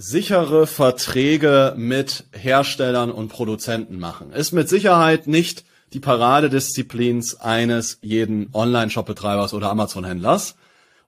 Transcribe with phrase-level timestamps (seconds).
[0.00, 8.48] Sichere Verträge mit Herstellern und Produzenten machen ist mit Sicherheit nicht die Paradedisziplin eines jeden
[8.52, 10.54] Online-Shop-Betreibers oder Amazon-Händlers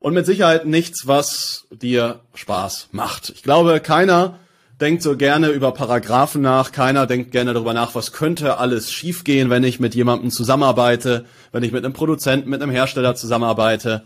[0.00, 3.30] und mit Sicherheit nichts, was dir Spaß macht.
[3.30, 4.40] Ich glaube, keiner
[4.80, 9.50] denkt so gerne über Paragraphen nach, keiner denkt gerne darüber nach, was könnte alles schiefgehen,
[9.50, 14.02] wenn ich mit jemandem zusammenarbeite, wenn ich mit einem Produzenten, mit einem Hersteller zusammenarbeite.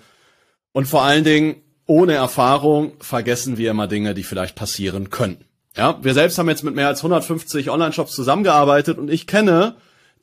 [0.72, 5.44] Und vor allen Dingen, ohne Erfahrung vergessen wir immer Dinge, die vielleicht passieren können.
[5.76, 9.74] Ja, wir selbst haben jetzt mit mehr als 150 Online-Shops zusammengearbeitet und ich kenne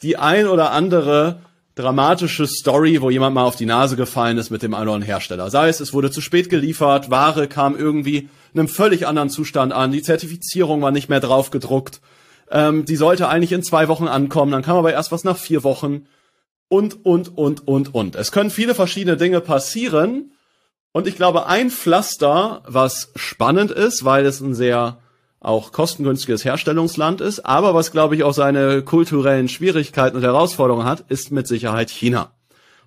[0.02, 1.42] die ein oder andere
[1.76, 5.50] dramatische Story, wo jemand mal auf die Nase gefallen ist mit dem anderen Hersteller.
[5.50, 9.72] Sei es, es wurde zu spät geliefert, Ware kam irgendwie in einem völlig anderen Zustand
[9.72, 12.02] an, die Zertifizierung war nicht mehr drauf gedruckt,
[12.50, 15.64] ähm, die sollte eigentlich in zwei Wochen ankommen, dann kam aber erst was nach vier
[15.64, 16.06] Wochen
[16.68, 18.16] und, und, und, und, und.
[18.16, 20.32] Es können viele verschiedene Dinge passieren
[20.92, 24.98] und ich glaube, ein Pflaster, was spannend ist, weil es ein sehr
[25.40, 31.06] auch kostengünstiges Herstellungsland ist, aber was, glaube ich, auch seine kulturellen Schwierigkeiten und Herausforderungen hat,
[31.10, 32.32] ist mit Sicherheit China.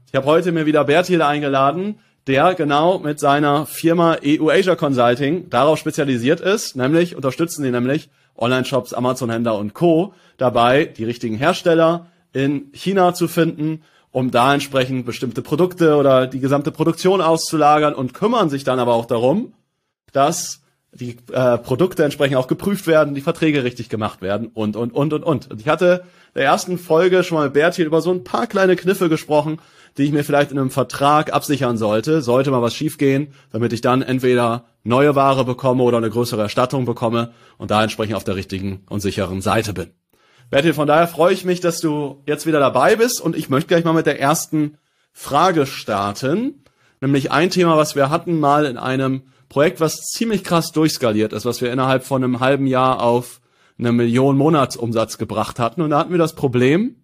[0.06, 5.50] Ich habe heute mir wieder Bertil eingeladen, der genau mit seiner Firma EU Asia Consulting
[5.50, 10.14] darauf spezialisiert ist, nämlich unterstützen die nämlich Online-Shops, Amazon-Händler und Co.
[10.36, 13.82] dabei, die richtigen Hersteller in China zu finden,
[14.14, 18.94] um da entsprechend bestimmte Produkte oder die gesamte Produktion auszulagern und kümmern sich dann aber
[18.94, 19.54] auch darum,
[20.12, 20.62] dass
[20.92, 25.12] die äh, Produkte entsprechend auch geprüft werden, die Verträge richtig gemacht werden und, und, und,
[25.12, 25.50] und, und.
[25.50, 28.46] Und ich hatte in der ersten Folge schon mal mit Bertil über so ein paar
[28.46, 29.58] kleine Kniffe gesprochen,
[29.98, 33.80] die ich mir vielleicht in einem Vertrag absichern sollte, sollte mal was schiefgehen, damit ich
[33.80, 38.36] dann entweder neue Ware bekomme oder eine größere Erstattung bekomme und da entsprechend auf der
[38.36, 39.90] richtigen und sicheren Seite bin.
[40.50, 43.68] Bertil, von daher freue ich mich, dass du jetzt wieder dabei bist und ich möchte
[43.68, 44.78] gleich mal mit der ersten
[45.12, 46.64] Frage starten,
[47.00, 51.44] nämlich ein Thema, was wir hatten mal in einem Projekt, was ziemlich krass durchskaliert ist,
[51.44, 53.40] was wir innerhalb von einem halben Jahr auf
[53.78, 55.82] eine Million Monatsumsatz gebracht hatten.
[55.82, 56.96] Und da hatten wir das Problem,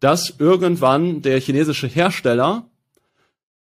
[0.00, 2.68] dass irgendwann der chinesische Hersteller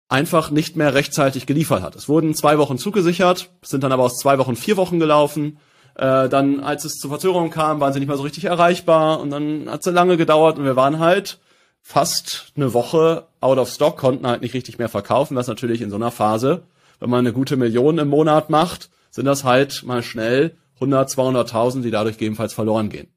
[0.10, 1.96] einfach nicht mehr rechtzeitig geliefert hat.
[1.96, 5.60] Es wurden zwei Wochen zugesichert, sind dann aber aus zwei Wochen vier Wochen gelaufen.
[5.98, 9.30] Äh, dann, als es zu Verzögerungen kam, waren sie nicht mehr so richtig erreichbar und
[9.32, 11.40] dann hat es lange gedauert und wir waren halt
[11.82, 15.90] fast eine Woche out of stock, konnten halt nicht richtig mehr verkaufen, was natürlich in
[15.90, 16.64] so einer Phase
[17.00, 21.82] wenn man eine gute Million im Monat macht, sind das halt mal schnell 100, 200.000,
[21.82, 23.08] die dadurch gegebenenfalls verloren gehen.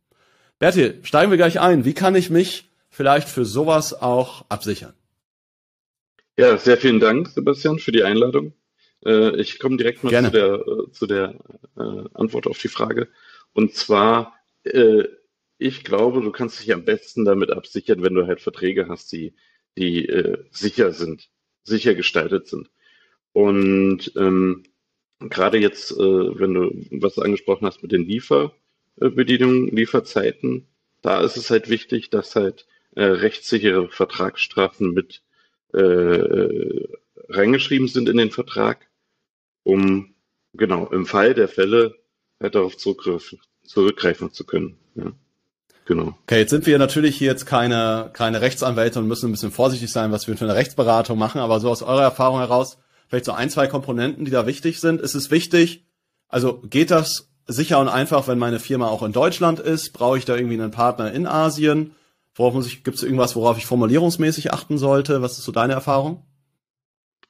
[0.59, 1.85] Bertil, steigen wir gleich ein.
[1.85, 4.95] Wie kann ich mich vielleicht für sowas auch absichern?
[6.37, 8.53] Ja, sehr vielen Dank, Sebastian, für die Einladung.
[9.05, 10.29] Äh, ich komme direkt mal Gerne.
[10.29, 11.35] zu der, äh, zu der
[11.77, 13.09] äh, Antwort auf die Frage.
[13.53, 14.37] Und zwar,
[15.59, 19.35] ich glaube, du kannst dich am besten damit absichern, wenn du halt Verträge hast, die,
[19.77, 20.07] die
[20.51, 21.31] sicher sind,
[21.65, 22.71] sicher gestaltet sind.
[23.33, 24.65] Und ähm,
[25.21, 25.97] gerade jetzt, äh,
[26.39, 30.67] wenn du was angesprochen hast mit den Lieferbedienungen, Lieferzeiten,
[31.03, 35.23] da ist es halt wichtig, dass halt äh, rechtssichere Vertragsstrafen mit
[35.73, 36.89] äh,
[37.29, 38.89] reingeschrieben sind in den Vertrag,
[39.63, 40.15] um
[40.55, 41.95] genau im Fall der Fälle
[42.41, 44.79] halt darauf zurückgreifen, zurückgreifen zu können.
[44.95, 45.13] Ja.
[45.87, 46.17] Genau.
[46.23, 49.91] Okay, jetzt sind wir natürlich hier jetzt keine, keine Rechtsanwälte und müssen ein bisschen vorsichtig
[49.91, 52.79] sein, was wir für eine Rechtsberatung machen, aber so aus eurer Erfahrung heraus,
[53.09, 55.01] vielleicht so ein, zwei Komponenten, die da wichtig sind.
[55.01, 55.85] Ist es wichtig,
[56.29, 59.93] also geht das sicher und einfach, wenn meine Firma auch in Deutschland ist?
[59.93, 61.97] Brauche ich da irgendwie einen Partner in Asien?
[62.35, 65.23] Worauf muss ich, gibt es irgendwas, worauf ich formulierungsmäßig achten sollte?
[65.23, 66.25] Was ist so deine Erfahrung?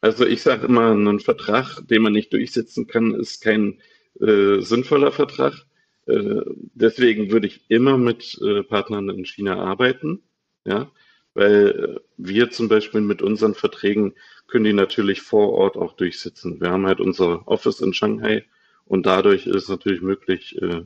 [0.00, 3.80] Also ich sage immer, ein Vertrag, den man nicht durchsetzen kann, ist kein
[4.20, 5.66] äh, sinnvoller Vertrag.
[6.06, 6.42] Äh,
[6.74, 10.22] deswegen würde ich immer mit äh, Partnern in China arbeiten,
[10.64, 10.90] ja,
[11.34, 14.14] weil äh, wir zum Beispiel mit unseren Verträgen
[14.46, 16.60] können die natürlich vor Ort auch durchsetzen.
[16.60, 18.44] Wir haben halt unser Office in Shanghai
[18.86, 20.82] und dadurch ist natürlich möglich, äh,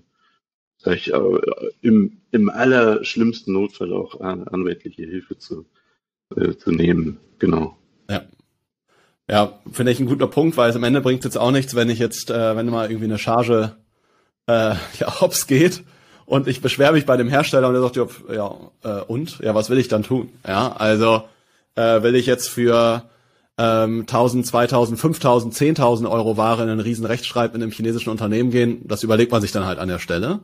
[0.79, 1.41] sag ich, äh,
[1.83, 5.67] im, im allerschlimmsten Notfall auch an, anwältliche Hilfe zu,
[6.59, 7.21] zu nehmen.
[7.39, 7.79] Genau.
[9.29, 9.59] Ja.
[9.73, 11.91] Finde ich ein guter Punkt, weil es am Ende bringt es jetzt auch nichts, wenn
[11.91, 13.77] ich jetzt, äh, wenn mal irgendwie eine Charge
[14.47, 15.83] äh, ja, hops geht
[16.27, 19.39] und ich beschwere mich bei dem Hersteller und der sagt, ja, ja äh, und?
[19.41, 20.31] Ja, was will ich dann tun?
[20.47, 21.25] Ja, also
[21.75, 23.05] äh, will ich jetzt für
[23.59, 28.51] ähm, 1000, 2000, 5000, 10.000 Euro Ware in einen riesen Rechtsstreit mit einem chinesischen Unternehmen
[28.51, 30.41] gehen, das überlegt man sich dann halt an der Stelle.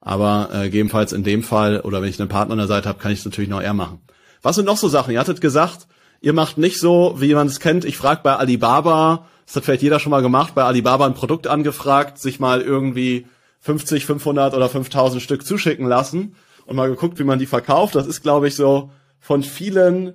[0.00, 2.98] Aber äh, gegebenenfalls in dem Fall oder wenn ich einen Partner an der Seite habe,
[2.98, 4.00] kann ich es natürlich noch eher machen.
[4.42, 5.12] Was sind noch so Sachen?
[5.12, 5.88] Ihr hattet gesagt,
[6.20, 7.84] ihr macht nicht so, wie man es kennt.
[7.84, 11.46] Ich frage bei Alibaba, das hat vielleicht jeder schon mal gemacht, bei Alibaba ein Produkt
[11.46, 13.26] angefragt, sich mal irgendwie
[13.60, 16.36] 50, 500 oder 5000 Stück zuschicken lassen
[16.66, 17.94] und mal geguckt, wie man die verkauft.
[17.94, 18.90] Das ist, glaube ich, so
[19.20, 20.14] von vielen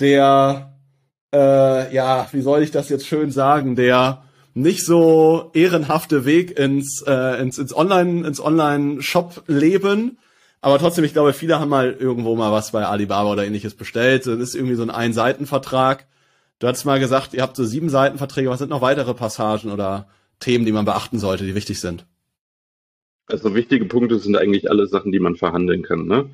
[0.00, 0.74] der,
[1.32, 4.22] äh, ja, wie soll ich das jetzt schön sagen, der
[4.54, 10.18] nicht so ehrenhafte Weg ins, äh, ins, ins Online, ins Online-Shop-Leben.
[10.60, 14.26] Aber trotzdem, ich glaube, viele haben mal irgendwo mal was bei Alibaba oder ähnliches bestellt.
[14.26, 16.06] Das ist irgendwie so ein Ein-Seiten-Vertrag.
[16.58, 18.50] Du hattest mal gesagt, ihr habt so sieben Seitenverträge.
[18.50, 20.08] Was sind noch weitere Passagen oder
[20.38, 22.06] Themen, die man beachten sollte, die wichtig sind?
[23.26, 26.06] Also wichtige Punkte sind eigentlich alle Sachen, die man verhandeln kann.
[26.06, 26.30] Ne?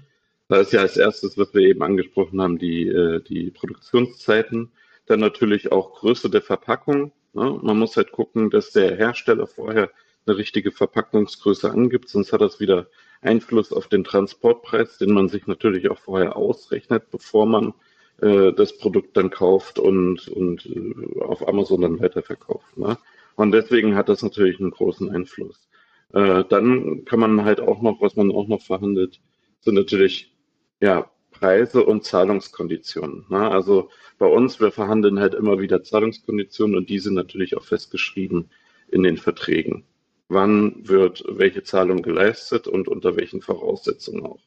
[0.49, 4.73] Da ist ja als erstes, was wir eben angesprochen haben, die, äh, die Produktionszeiten.
[5.07, 7.13] Dann natürlich auch Größe der Verpackung.
[7.33, 7.61] Ne?
[7.63, 9.91] Man muss halt gucken, dass der Hersteller vorher
[10.27, 12.89] eine richtige Verpackungsgröße angibt, sonst hat das wieder
[13.23, 17.75] Einfluss auf den Transportpreis, den man sich natürlich auch vorher ausrechnet, bevor man
[18.21, 22.77] äh, das Produkt dann kauft und, und äh, auf Amazon dann weiterverkauft.
[22.77, 22.99] Ne?
[23.37, 25.69] Und deswegen hat das natürlich einen großen Einfluss.
[26.13, 29.21] Äh, dann kann man halt auch noch, was man auch noch verhandelt,
[29.61, 30.33] sind natürlich
[30.81, 33.27] ja Preise und Zahlungskonditionen.
[33.29, 33.51] Ne?
[33.51, 38.51] Also bei uns, wir verhandeln halt immer wieder Zahlungskonditionen und die sind natürlich auch festgeschrieben
[38.89, 39.85] in den Verträgen.
[40.29, 44.41] Wann wird welche Zahlung geleistet und unter welchen Voraussetzungen auch.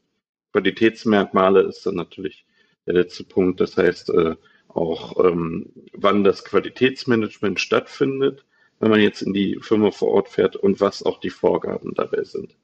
[0.52, 2.46] Qualitätsmerkmale ist dann natürlich
[2.86, 3.62] der letzte Punkt.
[3.62, 4.36] Das heißt äh,
[4.68, 8.46] auch, ähm, wann das Qualitätsmanagement stattfindet,
[8.80, 12.24] wenn man jetzt in die Firma vor Ort fährt und was auch die Vorgaben dabei
[12.24, 12.56] sind.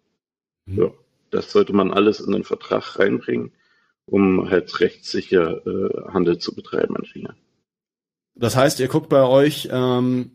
[0.65, 0.77] Mhm.
[0.77, 0.91] Ja,
[1.29, 3.51] das sollte man alles in den Vertrag reinbringen
[4.05, 7.35] um halt rechtssicher äh, Handel zu betreiben in China.
[8.35, 10.31] Das heißt, ihr guckt bei euch, ähm,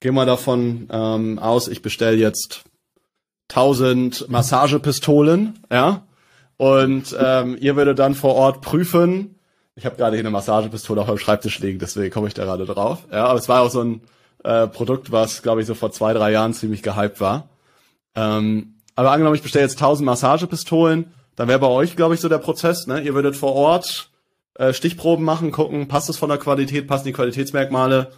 [0.00, 2.64] geh mal davon ähm, aus, ich bestelle jetzt
[3.50, 6.06] 1000 Massagepistolen, ja,
[6.56, 9.36] und ähm, ihr würdet dann vor Ort prüfen.
[9.76, 12.66] Ich habe gerade hier eine Massagepistole auf meinem Schreibtisch liegen, deswegen komme ich da gerade
[12.66, 13.06] drauf.
[13.12, 14.00] Ja, aber es war auch so ein
[14.42, 17.48] äh, Produkt, was, glaube ich, so vor zwei, drei Jahren ziemlich gehypt war.
[18.16, 22.28] Ähm, aber angenommen, ich bestelle jetzt 1000 Massagepistolen dann wäre bei euch, glaube ich, so
[22.28, 23.00] der Prozess, ne?
[23.00, 24.10] Ihr würdet vor Ort
[24.54, 28.10] äh, Stichproben machen, gucken, passt es von der Qualität, passen die Qualitätsmerkmale,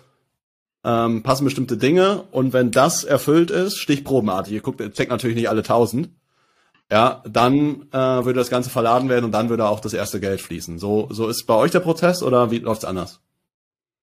[0.84, 5.36] ähm, passen bestimmte Dinge und wenn das erfüllt ist, stichprobenartig, ihr guckt, ihr checkt natürlich
[5.36, 6.10] nicht alle tausend,
[6.90, 10.40] ja, dann äh, würde das Ganze verladen werden und dann würde auch das erste Geld
[10.40, 10.78] fließen.
[10.78, 13.20] So, so ist bei euch der Prozess oder wie läuft's anders?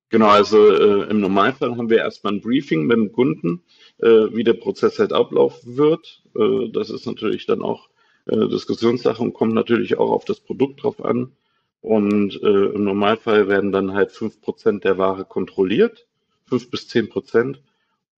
[0.09, 3.63] Genau, also äh, im Normalfall haben wir erstmal ein Briefing mit dem Kunden,
[3.97, 6.23] äh, wie der Prozess halt ablaufen wird.
[6.33, 7.89] Äh, das ist natürlich dann auch
[8.25, 11.33] äh, Diskussionssache und kommt natürlich auch auf das Produkt drauf an.
[11.81, 16.07] Und äh, im Normalfall werden dann halt fünf Prozent der Ware kontrolliert,
[16.47, 17.61] fünf bis zehn Prozent.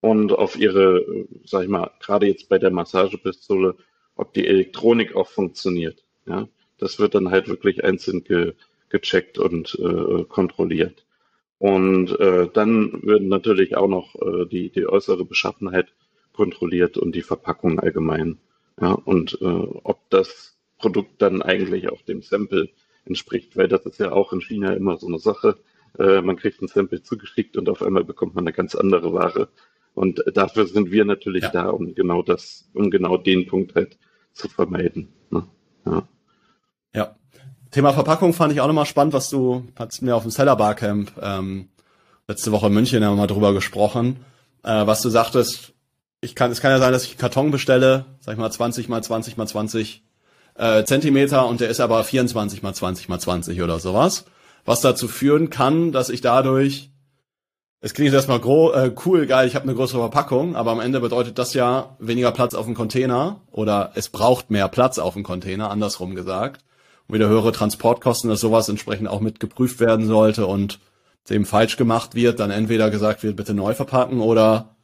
[0.02, 1.06] Und auf ihre,
[1.44, 3.76] sag ich mal, gerade jetzt bei der Massagepistole,
[4.16, 6.04] ob die Elektronik auch funktioniert.
[6.26, 6.48] Ja,
[6.78, 8.54] das wird dann halt wirklich einzeln ge,
[8.90, 11.06] gecheckt und äh, kontrolliert.
[11.58, 15.88] Und äh, dann werden natürlich auch noch äh, die, die äußere Beschaffenheit
[16.34, 18.38] kontrolliert und die Verpackung allgemein.
[18.80, 22.70] Ja, und äh, ob das Produkt dann eigentlich auch dem Sample
[23.04, 25.58] entspricht, weil das ist ja auch in China immer so eine Sache.
[25.98, 29.50] Äh, man kriegt ein Sample zugeschickt und auf einmal bekommt man eine ganz andere Ware.
[29.94, 31.50] Und dafür sind wir natürlich ja.
[31.50, 33.98] da, um genau das, um genau den Punkt halt
[34.34, 35.10] zu vermeiden.
[35.30, 35.44] Ne?
[35.86, 36.08] Ja.
[36.94, 37.16] ja.
[37.72, 41.12] Thema Verpackung fand ich auch nochmal spannend, was du hast mir auf dem Seller Barcamp
[41.22, 41.70] ähm,
[42.30, 44.24] letzte Woche in München haben wir mal drüber gesprochen,
[44.64, 45.74] äh, was du sagtest,
[46.22, 48.88] ich kann, es kann ja sein, dass ich einen Karton bestelle, sag ich mal 20
[48.88, 50.04] mal 20 mal 20
[50.56, 54.26] äh, Zentimeter und der ist aber 24 mal 20 mal 20 oder sowas.
[54.66, 56.92] Was dazu führen kann, dass ich dadurch,
[57.82, 61.00] es klingt erstmal gro äh, cool, geil, ich habe eine größere Verpackung, aber am Ende
[61.00, 65.24] bedeutet das ja weniger Platz auf dem Container oder es braucht mehr Platz auf dem
[65.24, 66.64] Container, andersrum gesagt.
[67.08, 70.80] Und wieder höhere Transportkosten, dass sowas entsprechend auch mit geprüft werden sollte und
[71.30, 74.76] dem falsch gemacht wird, dann entweder gesagt wird, bitte neu verpacken oder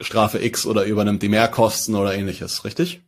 [0.00, 3.02] Strafe X oder übernimmt die Mehrkosten oder ähnliches, richtig?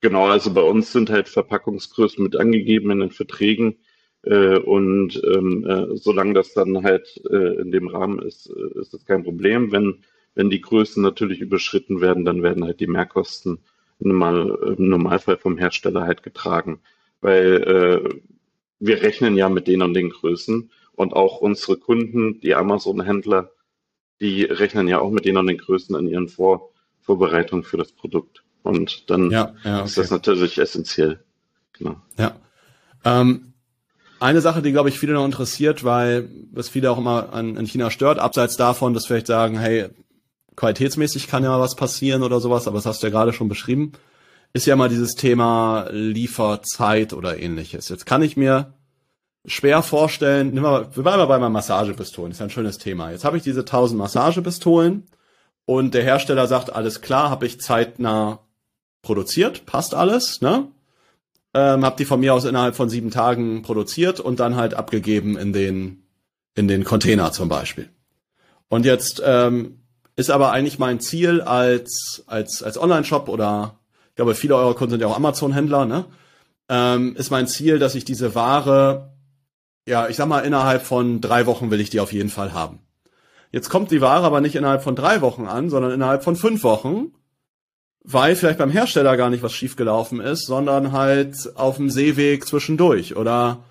[0.00, 3.76] Genau, also bei uns sind halt Verpackungsgrößen mit angegeben in den Verträgen.
[4.22, 8.92] Äh, und ähm, äh, solange das dann halt äh, in dem Rahmen ist, äh, ist
[8.92, 9.72] das kein Problem.
[9.72, 13.60] Wenn, wenn die Größen natürlich überschritten werden, dann werden halt die Mehrkosten
[13.98, 16.80] normal, im Normalfall vom Hersteller halt getragen.
[17.20, 18.18] Weil äh,
[18.78, 23.52] wir rechnen ja mit den und den Größen und auch unsere Kunden, die Amazon-Händler,
[24.20, 27.92] die rechnen ja auch mit denen an den Größen an ihren Vor Vorbereitungen für das
[27.92, 28.44] Produkt.
[28.62, 29.86] Und dann ja, ja, okay.
[29.86, 31.20] ist das natürlich essentiell.
[31.72, 31.96] Genau.
[32.18, 32.36] Ja.
[33.04, 33.49] Ähm,
[34.20, 37.66] eine Sache, die, glaube ich, viele noch interessiert, weil was viele auch immer an, an
[37.66, 39.88] China stört, abseits davon, dass vielleicht sagen, hey,
[40.56, 43.92] qualitätsmäßig kann ja was passieren oder sowas, aber das hast du ja gerade schon beschrieben,
[44.52, 47.88] ist ja mal dieses Thema Lieferzeit oder ähnliches.
[47.88, 48.74] Jetzt kann ich mir
[49.46, 53.10] schwer vorstellen, nimm mal, wir waren mal bei meinen Massagepistolen, ist ja ein schönes Thema.
[53.10, 55.06] Jetzt habe ich diese 1000 Massagepistolen
[55.64, 58.40] und der Hersteller sagt, alles klar, habe ich zeitnah
[59.02, 60.68] produziert, passt alles, ne?
[61.52, 65.36] Ähm, hab die von mir aus innerhalb von sieben Tagen produziert und dann halt abgegeben
[65.36, 66.04] in den
[66.54, 67.88] in den Container zum Beispiel.
[68.68, 69.80] Und jetzt ähm,
[70.16, 73.78] ist aber eigentlich mein Ziel als als als Online-Shop oder
[74.10, 76.04] ich glaube viele eurer Kunden sind ja auch Amazon-Händler, ne?
[76.68, 79.10] Ähm, ist mein Ziel, dass ich diese Ware
[79.86, 82.80] ja, ich sag mal, innerhalb von drei Wochen will ich die auf jeden Fall haben.
[83.50, 86.62] Jetzt kommt die Ware aber nicht innerhalb von drei Wochen an, sondern innerhalb von fünf
[86.62, 87.12] Wochen,
[88.02, 93.16] weil vielleicht beim Hersteller gar nicht was schiefgelaufen ist, sondern halt auf dem Seeweg zwischendurch
[93.16, 93.64] oder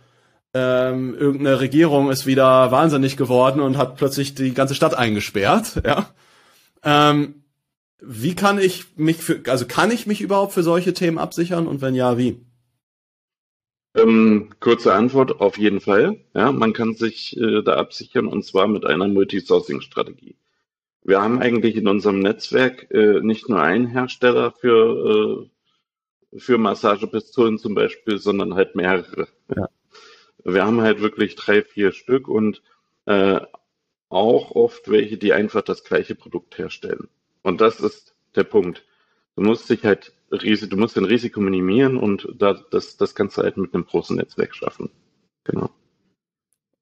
[0.54, 5.82] ähm, irgendeine Regierung ist wieder wahnsinnig geworden und hat plötzlich die ganze Stadt eingesperrt.
[5.86, 6.10] Ja.
[6.82, 7.44] Ähm,
[8.02, 11.82] wie kann ich mich für, also kann ich mich überhaupt für solche Themen absichern und
[11.82, 12.40] wenn ja, wie?
[13.96, 16.18] Ähm, kurze Antwort, auf jeden Fall.
[16.34, 20.36] Ja, man kann sich äh, da absichern und zwar mit einer Multisourcing-Strategie.
[21.03, 25.50] Wir haben eigentlich in unserem Netzwerk äh, nicht nur einen Hersteller für,
[26.34, 29.27] äh, für Massagepistolen zum Beispiel, sondern halt mehrere.
[29.56, 29.70] Ja.
[30.44, 32.62] Wir haben halt wirklich drei, vier Stück und
[33.06, 33.39] äh,
[34.10, 37.10] auch oft welche, die einfach das gleiche Produkt herstellen.
[37.41, 38.86] Und das ist der Punkt.
[39.36, 43.41] Du musst dich halt du musst dein Risiko minimieren und da, das, das kannst du
[43.41, 44.91] halt mit einem großen Netzwerk schaffen.
[45.44, 45.70] Genau.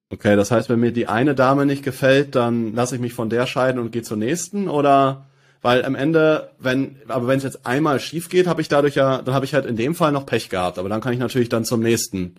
[0.10, 3.30] Okay, das heißt, wenn mir die eine Dame nicht gefällt, dann lasse ich mich von
[3.30, 5.30] der scheiden und gehe zur nächsten oder
[5.62, 9.22] weil am Ende, wenn, aber wenn es jetzt einmal schief geht, habe ich dadurch ja,
[9.22, 11.50] dann habe ich halt in dem Fall noch Pech gehabt, aber dann kann ich natürlich
[11.50, 12.36] dann zum nächsten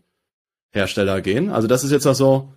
[0.70, 1.50] Hersteller gehen.
[1.50, 2.54] Also das ist jetzt auch so,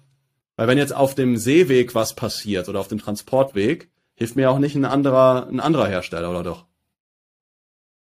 [0.55, 4.59] weil wenn jetzt auf dem Seeweg was passiert oder auf dem Transportweg, hilft mir auch
[4.59, 6.65] nicht ein anderer, ein anderer Hersteller, oder doch?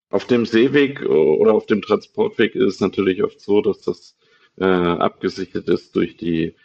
[0.10, 4.16] Auf dem Seeweg äh, oder auf dem Transportweg ist es natürlich oft so, dass das
[4.58, 6.56] äh, abgesichert ist durch die,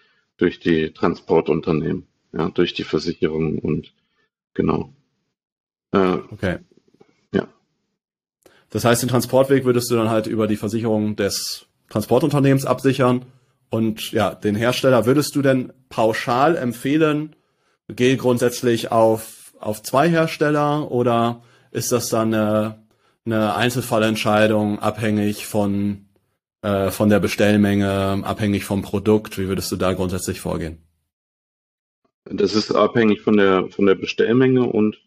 [0.41, 3.93] durch die Transportunternehmen, ja, durch die Versicherung und
[4.55, 4.93] genau.
[5.93, 6.59] Äh, okay.
[7.33, 7.49] Ja.
[8.71, 13.27] Das heißt, den Transportweg würdest du dann halt über die Versicherung des Transportunternehmens absichern
[13.69, 17.37] und ja, den Hersteller würdest du denn pauschal empfehlen,
[17.89, 22.73] geh grundsätzlich auf, auf zwei Hersteller oder ist das dann äh,
[23.25, 26.07] eine Einzelfallentscheidung abhängig von,
[26.63, 29.39] äh, von der Bestellmenge, abhängig vom Produkt?
[29.39, 30.79] Wie würdest du da grundsätzlich vorgehen?
[32.25, 35.01] Das ist abhängig von der, von der Bestellmenge und,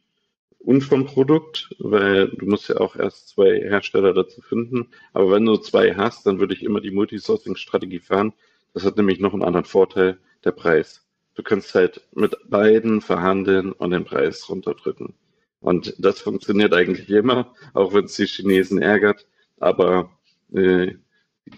[0.59, 4.89] und vom Produkt, weil du musst ja auch erst zwei Hersteller dazu finden.
[5.13, 8.33] Aber wenn du zwei hast, dann würde ich immer die Multisourcing-Strategie fahren.
[8.73, 11.05] Das hat nämlich noch einen anderen Vorteil, der Preis.
[11.35, 15.13] Du kannst halt mit beiden verhandeln und den Preis runterdrücken.
[15.59, 19.25] Und das funktioniert eigentlich immer, auch wenn es die Chinesen ärgert.
[19.59, 20.11] Aber
[20.53, 20.95] äh,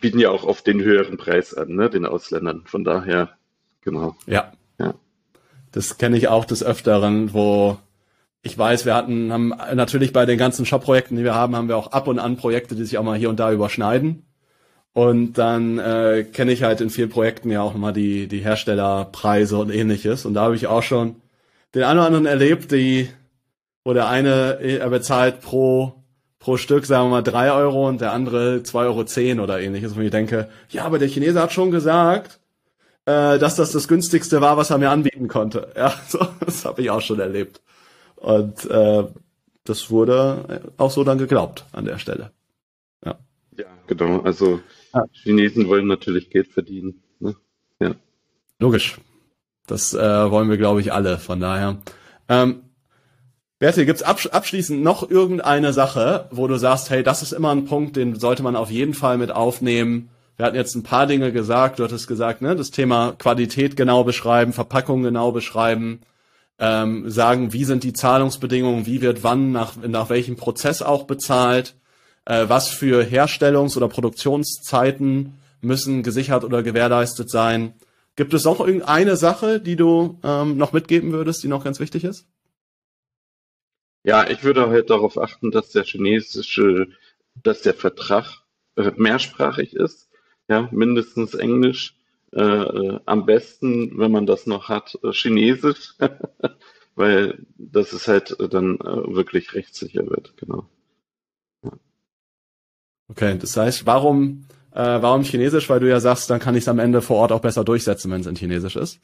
[0.01, 2.63] bieten ja auch oft den höheren Preis an, ne, den Ausländern.
[2.65, 3.29] Von daher,
[3.81, 4.15] genau.
[4.25, 4.53] Ja.
[4.79, 4.93] ja.
[5.71, 7.77] Das kenne ich auch des Öfteren, wo
[8.41, 11.77] ich weiß, wir hatten, haben natürlich bei den ganzen Shop-Projekten, die wir haben, haben wir
[11.77, 14.25] auch ab und an Projekte, die sich auch mal hier und da überschneiden.
[14.93, 19.57] Und dann äh, kenne ich halt in vielen Projekten ja auch nochmal die, die Herstellerpreise
[19.57, 20.25] und ähnliches.
[20.25, 21.15] Und da habe ich auch schon
[21.73, 23.09] den einen oder anderen erlebt, die
[23.85, 26.03] wo der eine, er bezahlt pro,
[26.45, 29.93] pro Stück, sagen wir mal, drei Euro und der andere zwei Euro zehn oder ähnliches.
[29.93, 32.39] Und ich denke, ja, aber der Chinese hat schon gesagt,
[33.05, 35.73] äh, dass das das günstigste war, was er mir anbieten konnte.
[35.75, 37.63] Ja, so, das habe ich auch schon erlebt.
[38.17, 39.05] Und äh,
[39.63, 42.31] das wurde auch so dann geglaubt an der Stelle.
[43.03, 43.17] Ja,
[43.57, 44.19] ja genau.
[44.19, 44.59] Also
[44.93, 45.03] ja.
[45.13, 47.01] Chinesen wollen natürlich Geld verdienen.
[47.19, 47.35] Ne?
[47.79, 47.95] Ja.
[48.59, 48.99] Logisch.
[49.65, 51.17] Das äh, wollen wir, glaube ich, alle.
[51.17, 51.81] Von daher.
[52.29, 52.61] Ähm,
[53.57, 57.65] Bertil, gibt's absch abschließend noch irgendeine Sache, wo du sagst, hey, das ist immer ein
[57.65, 60.09] Punkt, den sollte man auf jeden Fall mit aufnehmen?
[60.35, 61.79] Wir hatten jetzt ein paar Dinge gesagt.
[61.79, 66.01] Du hattest gesagt, ne, das Thema Qualität genau beschreiben, Verpackung genau beschreiben,
[66.59, 71.75] ähm, sagen, wie sind die Zahlungsbedingungen, wie wird wann nach, nach welchem Prozess auch bezahlt,
[72.25, 77.73] äh, was für Herstellungs- oder Produktionszeiten müssen gesichert oder gewährleistet sein.
[78.17, 82.03] Gibt es noch irgendeine Sache, die du ähm, noch mitgeben würdest, die noch ganz wichtig
[82.03, 82.27] ist?
[84.05, 86.89] Ja, ich würde halt darauf achten, dass der chinesische,
[87.41, 88.43] dass der Vertrag
[88.75, 90.09] äh, mehrsprachig ist,
[90.47, 91.95] ja, mindestens Englisch,
[92.31, 95.95] äh, äh, am besten, wenn man das noch hat, äh, Chinesisch,
[96.95, 100.69] weil das ist halt dann äh, wirklich rechtssicher wird, genau.
[101.63, 101.71] Ja.
[103.07, 105.67] Okay, das heißt, warum, äh, warum Chinesisch?
[105.67, 108.11] Weil du ja sagst, dann kann ich es am Ende vor Ort auch besser durchsetzen,
[108.11, 108.99] wenn es in Chinesisch ist.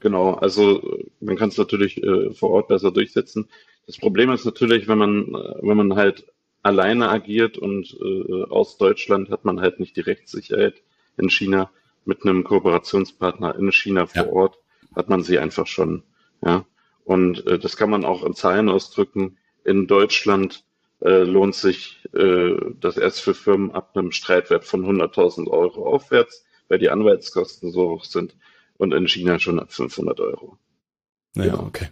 [0.00, 3.48] Genau, also man kann es natürlich äh, vor Ort besser durchsetzen.
[3.86, 6.24] Das Problem ist natürlich, wenn man, äh, wenn man halt
[6.62, 10.82] alleine agiert und äh, aus Deutschland hat man halt nicht die Rechtssicherheit
[11.16, 11.70] in China.
[12.06, 14.32] Mit einem Kooperationspartner in China vor ja.
[14.32, 14.58] Ort
[14.96, 16.02] hat man sie einfach schon.
[16.42, 16.64] Ja,
[17.04, 19.36] und äh, das kann man auch in Zahlen ausdrücken.
[19.64, 20.64] In Deutschland
[21.02, 26.46] äh, lohnt sich äh, das erst für Firmen ab einem Streitwert von 100.000 Euro aufwärts,
[26.68, 28.34] weil die Anwaltskosten so hoch sind
[28.80, 30.56] und in China schon ab 500 Euro.
[31.34, 31.64] Naja, genau.
[31.64, 31.88] okay.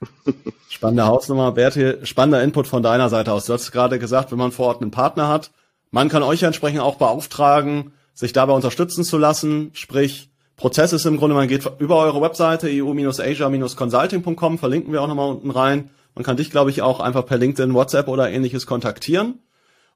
[0.68, 1.52] Spannende Hausnummer.
[1.52, 3.44] Bertil, spannender Input von deiner Seite aus.
[3.44, 5.50] Du hast gerade gesagt, wenn man vor Ort einen Partner hat,
[5.90, 9.70] man kann euch ja entsprechend auch beauftragen, sich dabei unterstützen zu lassen.
[9.74, 15.30] Sprich, Prozess ist im Grunde, man geht über eure Webseite eu-asia-consulting.com, verlinken wir auch nochmal
[15.30, 15.90] unten rein.
[16.14, 19.40] Man kann dich, glaube ich, auch einfach per LinkedIn, WhatsApp oder ähnliches kontaktieren.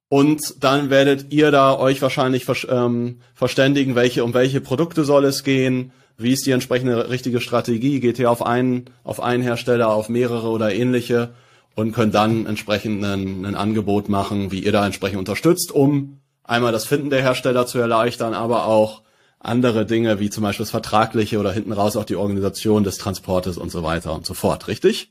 [0.08, 5.44] Und dann werdet ihr da euch wahrscheinlich ähm, verständigen, welche, um welche Produkte soll es
[5.44, 10.08] gehen, wie ist die entsprechende richtige Strategie, geht ihr auf einen, auf einen Hersteller, auf
[10.08, 11.34] mehrere oder ähnliche
[11.74, 16.72] und könnt dann entsprechend ein, ein Angebot machen, wie ihr da entsprechend unterstützt, um einmal
[16.72, 19.02] das Finden der Hersteller zu erleichtern, aber auch
[19.40, 23.58] andere Dinge wie zum Beispiel das Vertragliche oder hinten raus auch die Organisation des Transportes
[23.58, 25.10] und so weiter und so fort, richtig?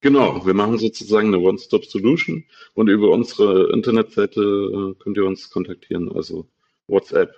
[0.00, 2.44] Genau, wir machen sozusagen eine One-Stop-Solution
[2.74, 6.46] und über unsere Internetseite äh, könnt ihr uns kontaktieren, also
[6.86, 7.34] WhatsApp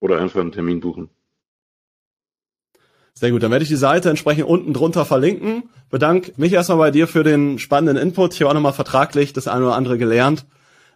[0.00, 1.08] oder einfach einen Termin buchen.
[3.18, 5.64] Sehr gut, dann werde ich die Seite entsprechend unten drunter verlinken.
[5.90, 8.32] Bedanke mich erstmal bei dir für den spannenden Input.
[8.34, 10.46] Habe auch nochmal vertraglich das eine oder andere gelernt.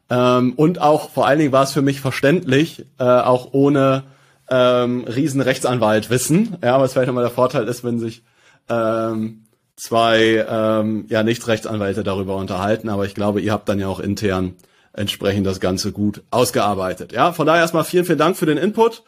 [0.08, 4.04] Ähm, und auch vor allen Dingen war es für mich verständlich, äh, auch ohne
[4.48, 6.56] ähm, riesen Rechtsanwalt wissen.
[6.62, 8.22] Ja, was vielleicht nochmal der Vorteil ist, wenn sich
[8.68, 9.42] ähm,
[9.74, 12.88] zwei ähm, ja nicht Rechtsanwälte darüber unterhalten.
[12.88, 14.54] Aber ich glaube, ihr habt dann ja auch intern
[14.92, 17.10] entsprechend das Ganze gut ausgearbeitet.
[17.10, 19.02] Ja, von daher erstmal vielen, vielen Dank für den Input.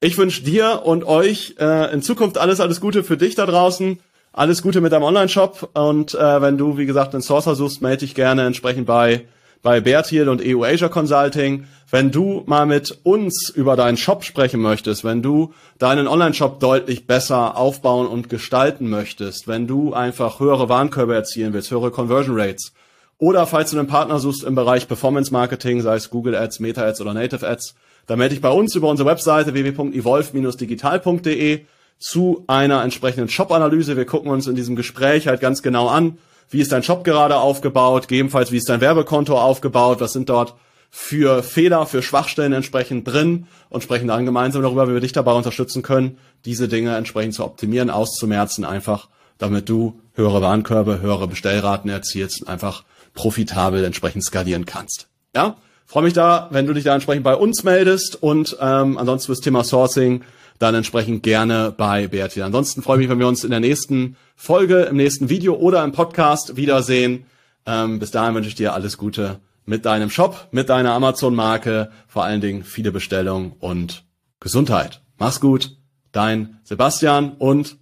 [0.00, 3.98] Ich wünsche dir und euch äh, in Zukunft alles, alles Gute für dich da draußen.
[4.30, 5.70] Alles Gute mit deinem Online-Shop.
[5.72, 9.24] Und äh, wenn du, wie gesagt, einen Sourcer suchst, melde dich gerne entsprechend bei,
[9.62, 11.66] bei Bertil und EU Asia Consulting.
[11.90, 17.06] Wenn du mal mit uns über deinen Shop sprechen möchtest, wenn du deinen Online-Shop deutlich
[17.06, 22.74] besser aufbauen und gestalten möchtest, wenn du einfach höhere Warenkörbe erzielen willst, höhere Conversion Rates,
[23.16, 26.82] oder falls du einen Partner suchst im Bereich Performance Marketing, sei es Google Ads, Meta
[26.82, 27.74] Ads oder Native Ads,
[28.06, 31.64] dann melde dich bei uns über unsere Webseite www.evolve-digital.de
[31.98, 33.96] zu einer entsprechenden Shop-Analyse.
[33.96, 36.18] Wir gucken uns in diesem Gespräch halt ganz genau an,
[36.50, 40.54] wie ist dein Shop gerade aufgebaut, gegebenenfalls wie ist dein Werbekonto aufgebaut, was sind dort
[40.90, 45.32] für Fehler, für Schwachstellen entsprechend drin und sprechen dann gemeinsam darüber, wie wir dich dabei
[45.32, 51.90] unterstützen können, diese Dinge entsprechend zu optimieren, auszumerzen, einfach damit du höhere Warenkörbe, höhere Bestellraten
[51.90, 55.08] erzielst und einfach profitabel entsprechend skalieren kannst.
[55.34, 55.56] Ja?
[55.86, 59.40] Freue mich da, wenn du dich da entsprechend bei uns meldest und ähm, ansonsten fürs
[59.40, 60.22] Thema Sourcing
[60.58, 62.42] dann entsprechend gerne bei Bertil.
[62.42, 65.84] Ansonsten freue ich mich, wenn wir uns in der nächsten Folge, im nächsten Video oder
[65.84, 67.26] im Podcast wiedersehen.
[67.66, 72.24] Ähm, bis dahin wünsche ich dir alles Gute mit deinem Shop, mit deiner Amazon-Marke, vor
[72.24, 74.04] allen Dingen viele Bestellungen und
[74.40, 75.02] Gesundheit.
[75.18, 75.76] Mach's gut,
[76.12, 77.76] dein Sebastian und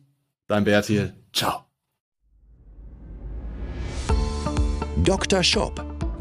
[0.46, 1.14] dein Bertil.
[1.32, 1.64] Ciao.
[5.04, 5.42] Dr.
[5.42, 5.93] Shop